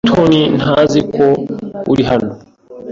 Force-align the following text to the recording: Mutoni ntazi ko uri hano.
Mutoni 0.05 0.41
ntazi 0.57 0.99
ko 1.15 1.25
uri 1.91 2.03
hano. 2.09 2.31